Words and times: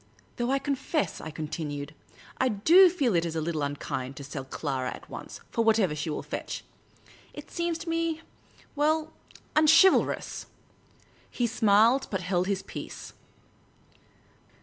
"Though 0.37 0.49
I 0.49 0.57
confess," 0.57 1.21
I 1.21 1.29
continued," 1.29 1.93
1 2.41 2.63
do 2.65 2.89
feel 2.89 3.13
i\ 3.13 3.17
is 3.19 3.35
a 3.35 3.39
little 3.39 3.61
unkind 3.61 4.15
to 4.15 4.23
sell 4.23 4.43
Clara 4.43 4.89
at 4.89 5.07
once 5.11 5.41
for 5.51 5.63
whatever 5.63 5.93
she 5.93 6.09
will 6.09 6.23
fetch. 6.23 6.63
It 7.35 7.51
seems 7.51 7.77
to 7.77 7.89
me— 7.89 8.21
well— 8.75 9.13
unchivalrous." 9.55 10.47
He 11.29 11.45
smiled, 11.45 12.07
but 12.09 12.21
held 12.21 12.47
his 12.47 12.63
peace. 12.63 13.13